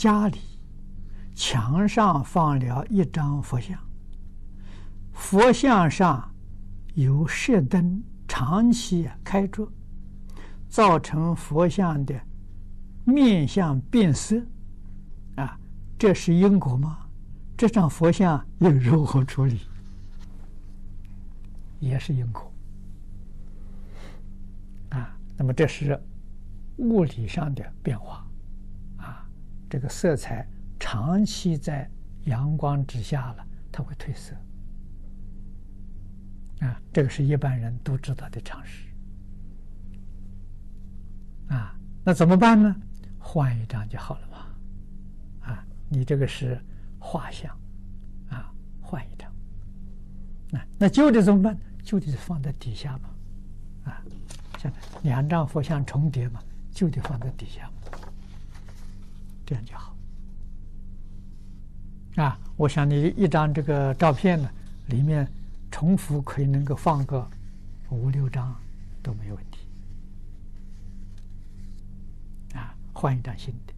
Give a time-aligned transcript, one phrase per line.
[0.00, 0.38] 家里
[1.34, 3.78] 墙上放了一张佛像，
[5.12, 6.34] 佛像上
[6.94, 9.70] 有射灯长期开着，
[10.70, 12.18] 造成佛像的
[13.04, 14.42] 面相变色，
[15.36, 15.60] 啊，
[15.98, 17.00] 这是因果吗？
[17.54, 19.60] 这张佛像又如何处理？
[21.78, 22.50] 也是因果，
[24.88, 26.02] 啊，那么这是
[26.78, 28.26] 物理上的变化，
[29.70, 30.46] 这个色彩
[30.78, 31.88] 长期在
[32.24, 34.34] 阳光之下了，它会褪色，
[36.66, 38.88] 啊，这个是一般人都知道的常识，
[41.48, 42.74] 啊，那怎么办呢？
[43.18, 46.60] 换一张就好了嘛，啊，你这个是
[46.98, 47.56] 画像，
[48.28, 48.52] 啊，
[48.82, 49.32] 换一张，
[50.50, 51.56] 那那旧的怎么办？
[51.82, 53.10] 就得放在底下嘛，
[53.84, 54.02] 啊，
[54.58, 57.70] 像两张佛像重叠嘛，就得放在底下，
[59.50, 59.96] 这样就好。
[62.14, 64.48] 啊，我想你一张这个照片呢，
[64.86, 65.28] 里面
[65.72, 67.28] 重复可以能够放个
[67.88, 68.54] 五六张
[69.02, 69.66] 都没问题。
[72.56, 73.72] 啊，换一张新的。